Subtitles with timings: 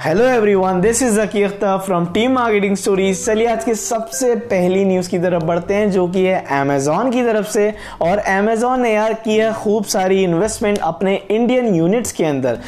[0.00, 4.84] Hello everyone this is Zaki Akhtar from team marketing stories चलिए आज के सबसे पहली
[4.84, 7.68] न्यूज़ की तरफ़ बढ़ते हैं, जो कि है अमेजोन की तरफ़ से।
[8.02, 12.58] और अमेजोन ने यार की है खूब सारी इन्वेस्टमेंट अपने इंडियन यूनिट्स के अंदर।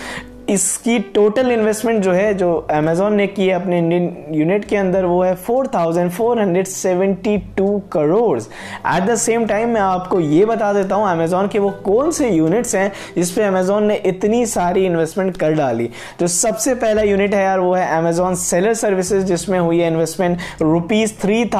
[0.48, 5.04] इसकी टोटल इन्वेस्टमेंट जो है जो अमेजोन ने की है अपने इंडियन यूनिट के अंदर
[5.04, 11.48] वो है 4,472 crore at the same time मैं आपको ये बता देता हूँ अमेजोन
[11.48, 15.90] के वो कौन से यूनिट्स हैं जिस पे अमेजोन ने इतनी सारी इन्वेस्टमेंट कर डाली।
[16.20, 20.38] जो सबसे पहला यूनिट है यार वो है अमेजोन सेलर सर्विसेज़ जिसमें हुई है इन्वेस्टमेंट
[20.62, 21.50] रुपीज़ थ्री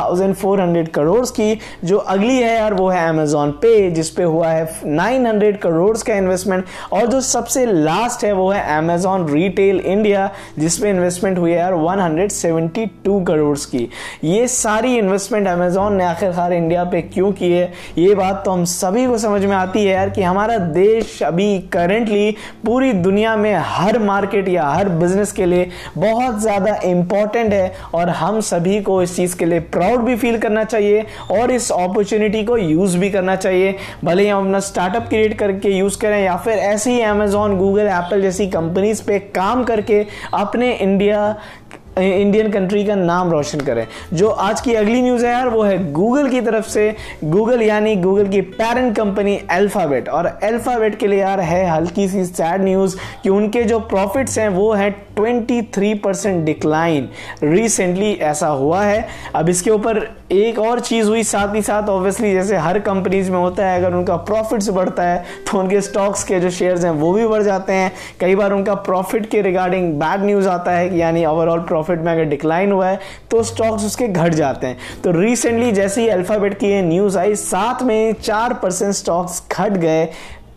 [0.87, 5.97] करोड़ की। जो अगली है यार वो है अमेजोन पे जिसपे हुआ है नाइन करोड़
[5.97, 11.51] का इन्वेस्टमेंट और जो सबसे लास्ट है वो है अमेजॉन रिटेल इंडिया जिसमें इन्वेस्टमेंट हुई
[11.51, 13.89] है यार 172 करोड़ की।
[14.25, 18.65] ये सारी इन्वेस्टमेंट अमेजॉन ने आखिरकार इंडिया पे क्यों की है ये बात तो हम
[18.67, 22.31] सभी को समझ में आती है यार कि हमारा देश अभी करेंटली
[22.67, 28.09] पूरी दुनिया में हर मार्केट या हर बिज़नेस के लिए बहुत ज़्यादा इंपॉर्टेंट है और
[28.11, 32.43] हम सभी को इस चीज़ के लिए प्राउड भी फील करना चाहिए और इस अपॉर्चुनिटी
[32.45, 33.75] को यूज़ भी करना चाहिए।
[34.05, 37.87] भले ही हम अपना स्टार्टअप क्रिएट करके यूज़ करें या फिर ऐसे ही अमेजॉन गूगल
[37.89, 41.21] एप्पल जैसी कंपनीज़ पे काम करके अपने इंडिया
[41.99, 45.93] इंडियन कंट्री का नाम रोशन करें। जो आज की अगली न्यूज़ है यार, वो है
[45.93, 51.21] गूगल की तरफ़ से। गूगल यानी गूगल की पेरेंट कंपनी अल्फ़ाबेट और अल्फ़ाबेट के लिए
[51.21, 56.45] यार है हल्की सी सैड न्यूज़ कि उनके जो प्रॉफिट्स हैं, वो है 23 परसेंट
[56.45, 57.09] डिक्लाइन
[57.43, 62.33] रिसेंटली ऐसा हुआ है। अब इसके ऊपर एक और चीज़ हुई साथ ही साथ ऑब्वियसली
[62.33, 66.41] जैसे हर कंपनीज़ में होता है, अगर उनका प्रॉफिट्स बढ़ता है तो उनके स्टॉक्स के
[66.41, 70.25] जो शेयर्स हैं, वो भी बढ़ जाते हैं। कई बार उनका प्रॉफिट के रिगार्डिंग बैड
[70.25, 74.35] न्यूज़ आता है, यानी ओवरऑल प्रॉफिट में अगर डिक्लाइन हुआ है तो स्टॉक्स उसके घट
[74.35, 78.93] जाते हैं। तो रिसेंटली जैसे ही अल्फ़ाबेट की ये न्यूज़ आई, साथ में चार परसेंट
[78.95, 80.09] स्टॉक्स घट गए।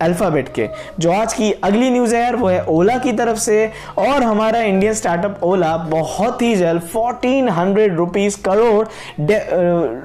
[0.01, 0.67] अल्फ़ाबेट के।
[0.99, 4.61] जो आज की अगली न्यूज़ है यार, वो है ओला की तरफ़ से। और हमारा
[4.61, 8.87] इंडियन स्टार्टअप ओला बहुत ही जल्द fourteen hundred rupees crore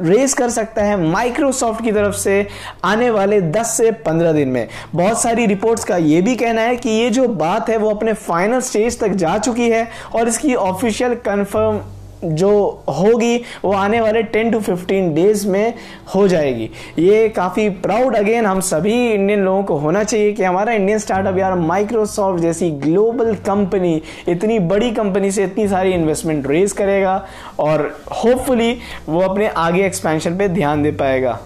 [0.07, 2.47] raise कर सकता है माइक्रोसॉफ्ट की तरफ़ से
[2.85, 6.77] आने वाले 10 से 15 दिन में। बहुत सारी रिपोर्ट्स का ये भी कहना है
[6.77, 10.55] कि ये जो बात है, वो अपने फाइनल स्टेज तक जा चुकी है और इसकी
[10.55, 11.81] ऑफिशियल कन्फर्म
[12.25, 12.51] जो
[12.89, 15.75] होगी वो आने वाले 10 टू 15 डेज़ में
[16.15, 20.73] हो जाएगी। ये काफ़ी प्राउड अगेन हम सभी इंडियन लोगों को होना चाहिए कि हमारा
[20.73, 26.73] इंडियन स्टार्टअप यार माइक्रोसॉफ्ट जैसी ग्लोबल कंपनी इतनी बड़ी कंपनी से इतनी सारी इन्वेस्टमेंट रेज
[26.73, 27.25] करेगा
[27.59, 27.91] और
[28.25, 28.77] होपफुली
[29.09, 31.39] वो अपने आगे एक्सपेंशन पे ध्यान दे पाएगा।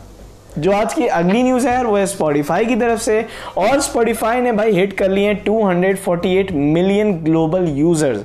[0.59, 3.25] जो आज की अगली न्यूज़ है, वो है स्पॉटिफाई की तरफ़ से।
[3.59, 8.23] और स्पॉटिफाई ने भाई हिट कर लिए 248 मिलियन ग्लोबल यूज़र्स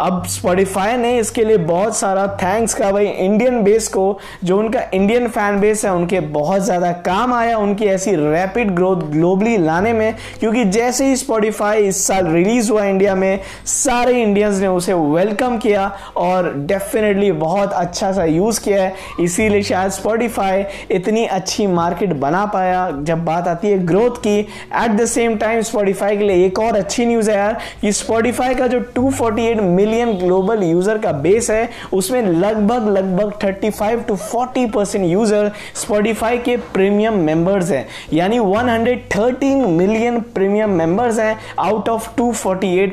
[0.00, 4.82] अब स्पॉटिफाई ने इसके लिए बहुत सारा थैंक्स का भाई इंडियन बेस को, जो उनका
[4.94, 9.92] इंडियन फ़ैन बेस है, उनके बहुत ज़्यादा काम आया उनकी ऐसी रैपिड ग्रोथ ग्लोबली लाने
[9.92, 14.94] में। क्योंकि जैसे ही स्पॉटिफाई इस साल रिलीज़ हुआ इंडिया में, सारे इंडियंस ने उसे
[14.94, 21.66] वेलकम किया और डेफिनेटली बहुत अच्छा सा यूज़ किया है। इसीलिए शायद स्पॉटिफाई इतनी अच्छी
[21.72, 26.24] मार्केट बना पाया। जब बात आती है ग्रोथ की at the same time Spotify के
[26.24, 30.98] लिए एक और अच्छी न्यूज़ है यार कि स्पॉटिफाई का जो 248 मिलियन ग्लोबल यूज़र
[30.98, 37.70] का बेस है, उसमें लगभग लगभग 35 टू 40 परसेंट यूज़र स्पॉटिफाई के प्रीमियम मेंबर्स
[37.70, 42.92] हैं। यानी 113 मिलियन प्रीमियम मेंबर्स हैं आउट ऑफ़ 248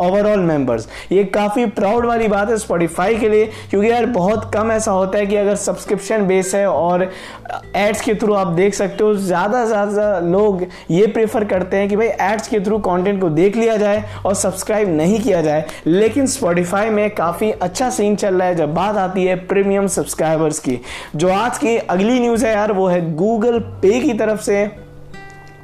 [0.00, 4.70] ओवरऑल मेंबर्स ये काफ़ी प्राउड वाली बात है स्पॉटिफाई के लिए, क्योंकि यार बहुत कम
[4.72, 7.08] ऐसा होता है कि अगर सब्सक्रिप्शन बेस है और
[7.76, 11.88] एड्स के थ्रू आप देख सकते हो, ज़्यादा से ज़्यादा लोग ये प्रेफर करते हैं
[11.88, 15.64] कि भाई एड्स के थ्रू कंटेंट को देख लिया जाए और सब्सक्राइब नहीं किया जाए।
[15.86, 20.58] लेकिन स्पॉटिफाई में काफ़ी अच्छा सीन चल रहा है, जब बात आती है प्रीमियम सब्सक्राइबर्स
[20.58, 20.80] की।
[21.16, 24.64] जो आज की अगली न्यूज़ है यार, वो है गूगल पे की तरफ़ से।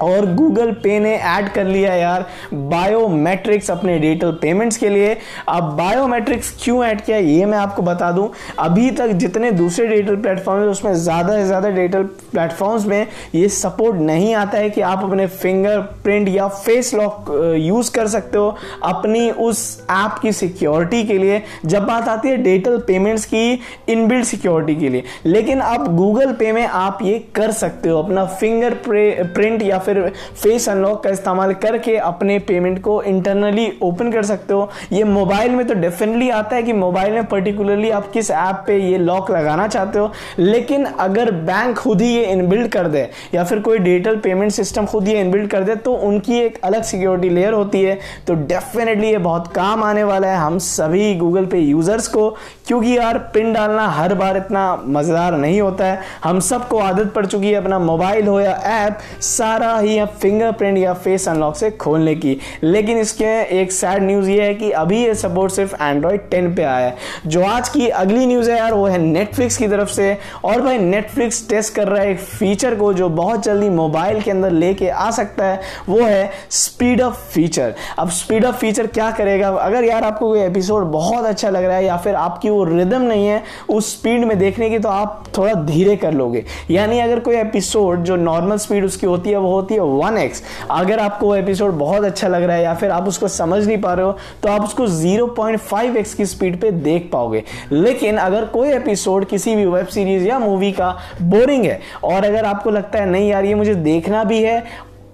[0.03, 5.17] और गूगल पे ने ऐड कर लिया यार बायोमेट्रिक्स अपने डिजिटल पेमेंट्स के लिए।
[5.49, 10.17] अब बायोमेट्रिक्स क्यों ऐड किया ये मैं आपको बता दूँ। अभी तक जितने दूसरे डिजिटल
[10.17, 12.03] प्लेटफॉर्म है, उसमें ज़्यादा से ज़्यादा डिजिटल
[12.33, 17.91] प्लेटफॉर्म्स में ये सपोर्ट नहीं आता है कि आप अपने फिंगरप्रिंट या फेस लॉक यूज़
[17.93, 19.63] कर सकते हो अपनी उस
[19.93, 24.89] ऐप की सिक्योरिटी के लिए। जब बात आती है डिजिटल पेमेंट्स की इनबिल्ड सिक्योरिटी के
[24.89, 29.79] लिए। लेकिन अब गूगल पे में आप ये कर सकते हो, अपना फिंगर प्रिंट या
[29.87, 30.01] फिर
[30.43, 35.51] फेस अनलॉक का इस्तेमाल करके अपने पेमेंट को इंटरनली ओपन कर सकते हो। ये मोबाइल
[35.51, 39.31] में तो डेफिनेटली आता है कि मोबाइल में पर्टिकुलरली आप किस ऐप पे ये लॉक
[39.31, 43.79] लगाना चाहते हो। लेकिन अगर बैंक खुद ही ये इनबिल्ड कर दे या फिर कोई
[43.79, 47.83] डिजिटल पेमेंट सिस्टम खुद ये इनबिल्ड कर दे तो उनकी एक अलग सिक्योरिटी लेयर होती
[47.83, 52.29] है। तो डेफिनेटली ये बहुत काम आने वाला है हम सभी गूगल पे यूज़र्स को,
[52.67, 57.25] क्योंकि यार पिन डालना हर बार इतना मज़ेदार नहीं होता है। हम सबको आदत पड़
[57.27, 61.71] चुकी है अपना मोबाइल हो या ऐप सारा ही है फिंगरप्रिंट या फेस अनलॉक से
[61.71, 66.21] खोलने की। लेकिन इसके एक सैड न्यूज़ ये है कि अभी ये सपोर्ट सिर्फ़ एंड्रॉयड
[66.31, 66.97] 10 पे आया है।
[67.27, 70.79] जो आज की अगली न्यूज़ है यार, वो है नेटफ्लिक्स की तरफ़ से। और भाई
[70.79, 74.89] नेटफ्लिक्स टेस्ट कर रहा है एक फीचर को जो बहुत जल्दी मोबाइल के अंदर लेके
[74.89, 79.49] आ सकता है, वो है स्पीड अप फीचर अब स्पीड अप फीचर क्या करेगा?
[79.49, 83.03] अगर यार आपको कोई एपिसोड बहुत अच्छा लग रहा है या फिर आपकी वो रिदम
[83.03, 87.21] नहीं है, उस स्पीड में देखने की तो आप थोड़ा धीरे कर लोगे। यानी अगर
[87.21, 91.35] कोई एपिसोड जो नॉर्मल स्पीड उसकी होती है, वो होती है वन एक्स। अगर आपको
[91.37, 94.13] एपिसोड बहुत अच्छा लग रहा है या फिर आप उसको समझ नहीं पा रहे हो
[94.43, 97.43] तो आप उसको 0.5 एक्स की स्पीड पे देख पाओगे।
[97.73, 102.45] लेकिन अगर कोई एपिसोड किसी भी वेब सीरीज़ या मूवी का बोरिंग है, और अगर
[102.45, 104.65] आपको लगता है, नहीं यार, ये मुझे देखना भी है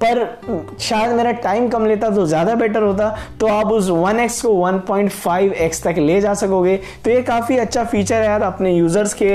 [0.04, 3.08] पर शायद मेरा टाइम कम लेता तो ज़्यादा बेटर होता
[3.40, 8.14] तो आप उस 1x को 1.5x तक ले जा सकोगे। तो ये काफ़ी अच्छा फीचर
[8.14, 9.28] है यार, अपने यूज़र्स के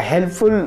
[0.00, 0.66] हेल्पफुल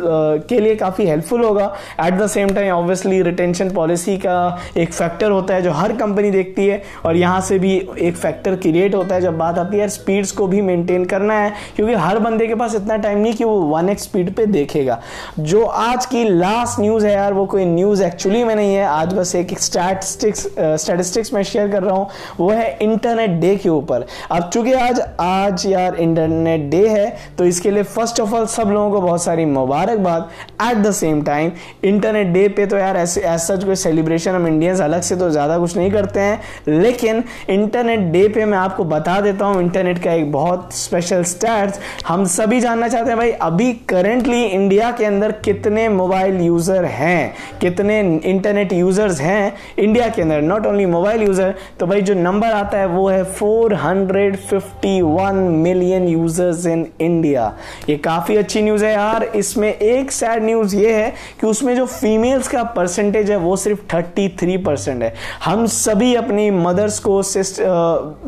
[0.50, 1.66] के लिए काफ़ी हेल्पफुल होगा।
[2.02, 4.38] At the same time obviously retention policy का
[4.78, 8.56] एक फैक्टर होता है जो हर कंपनी देखती है, और यहाँ से भी एक फैक्टर
[8.58, 12.20] क्रिएट होता है। जब बात आती है स्पीड्स को भी मेंटेन करना है, क्योंकि हर
[12.20, 15.00] बंदे के पास इतना टाइम नहीं कि वो वन एक्स स्पीड पे देखेगा।
[15.40, 19.14] जो आज की लास्ट न्यूज़ है यार, वो कोई न्यूज़ एक्चुअली में नहीं है। आज
[19.14, 22.08] बस एक स्टैटिस्टिक्स स्टैटिस्टिक्स मैं शेयर कर रहा हूँ,
[22.40, 27.46] वो है इंटरनेट डे के ऊपर। अब चूँकि आज आज यार इंटरनेट डे है तो
[27.46, 30.30] इसके लिए फ़र्स्ट ऑफ़ ऑल सब लोगों को बहुत सारी मुबारकबाद।
[30.64, 31.52] At the same time
[31.86, 35.58] internet day पे तो यार ऐसे ऐसा कोई सेलिब्रेशन हम इंडियंस अलग से तो ज़्यादा
[35.60, 40.14] कुछ नहीं करते हैं। लेकिन इंटरनेट डे पे मैं आपको बता देता हूँ इंटरनेट का
[40.14, 45.32] एक बहुत स्पेशल स्टैट्स हम सभी जानना चाहते हैं भाई, अभी करेंटली इंडिया के अंदर
[45.44, 51.22] कितने मोबाइल यूज़र हैं, कितने इंटरनेट यूज़र्स हैं। हैं इंडिया के अंदर नॉट ओनली मोबाइल
[51.24, 55.34] यूज़र तो भाई जो नंबर आता है वो है 451
[55.64, 57.54] मिलियन यूज़र्स इन इंडिया
[57.90, 61.86] ये काफ़ी अच्छी न्यूज़ है यार। इसमें एक सैड न्यूज़ ये है कि उसमें जो
[61.88, 65.14] फीमेल्स का परसेंटेज है वो सिर्फ़ 33 परसेंट है।
[65.44, 67.18] हम सभी अपनी मदर्स को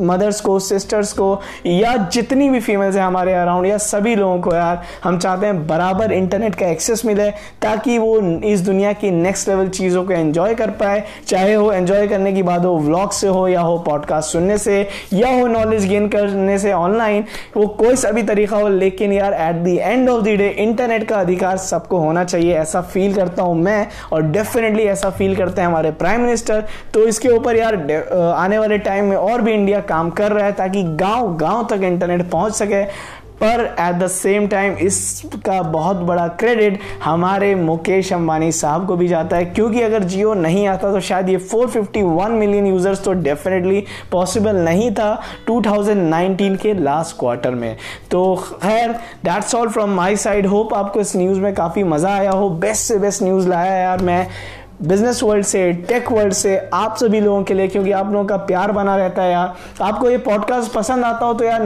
[0.06, 4.54] मदर्स को सिस्टर्स को, या जितनी भी फीमेल्स है हमारे अराउंड या सभी लोगों को
[4.56, 7.30] यार, हम चाहते हैं बराबर इंटरनेट का एक्सेस मिले
[7.62, 11.71] ताकि वो इस दुनिया की नेक्स्ट लेवल चीज़ों को एंजॉय कर पाए है, चाहे हो
[11.71, 14.81] एंजॉय करने की बात हो व्लॉग से हो या हो पॉडकास्ट सुनने से,
[15.13, 17.23] या हो नॉलेज गेन करने से ऑनलाइन
[17.57, 21.07] वो कोई सा भी तरीका हो, लेकिन यार at the end of the day internet
[21.09, 25.61] का अधिकार सबको होना चाहिए, ऐसा फील करता हूँ मैं, और डेफिनेटली ऐसा फील करते
[25.61, 27.75] हैं हमारे प्राइम मिनिस्टर तो इसके ऊपर यार
[28.35, 31.83] आने वाले टाइम में और भी इंडिया काम कर रहा है, ताकि गाँव गाँव तक
[31.83, 32.83] इंटरनेट पहुँच सके
[33.41, 39.07] पर एट द सेम टाइम इसका बहुत बड़ा क्रेडिट हमारे मुकेश अंबानी साहब को भी
[39.07, 43.83] जाता है। क्योंकि अगर जियो नहीं आता तो शायद ये 451 मिलियन यूज़र्स तो डेफिनेटली
[44.12, 45.09] पॉसिबल नहीं था
[45.50, 47.75] 2019 के लास्ट क्वार्टर में।
[48.12, 48.91] तो खैर
[49.25, 52.88] that's all from my side hope आपको इस न्यूज़ में काफ़ी मज़ा आया हो। बेस्ट
[52.88, 54.27] से बेस्ट न्यूज़ लाया यार मैं।
[54.81, 58.35] बिज़नेस वर्ल्ड से टेक वर्ल्ड से, आप सभी लोगों के लिए, क्योंकि आप लोगों का
[58.39, 61.63] प्यार बना रहता है यार आपको ये पॉडकास्ट पसंद आता हो तो यार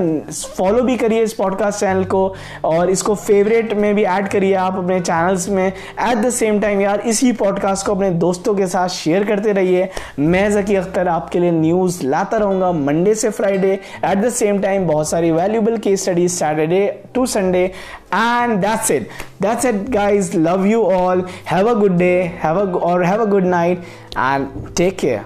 [0.57, 2.33] फॉलो भी करिए इस पॉडकास्ट चैनल को,
[2.65, 6.81] और इसको फेवरेट में भी ऐड करिए आप अपने चैनल्स में। एट द सेम टाइम
[6.81, 9.89] यार, इसी पॉडकास्ट को अपने दोस्तों के साथ शेयर करते रहिए।
[10.19, 14.87] मैं जकी अख्तर आपके लिए न्यूज़ लाता रहूँगा मंडे से Friday at the same time
[14.87, 17.71] बहुत सारी valuable case studies Saturday to Sunday
[18.13, 19.09] and that's it.
[19.39, 20.33] That's it guys.
[20.35, 21.23] Love you all.
[21.45, 22.27] Have a good day.
[22.27, 23.83] Have a or have a good night.
[24.15, 25.25] And take care